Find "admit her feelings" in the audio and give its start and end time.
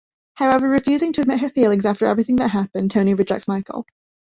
1.21-1.85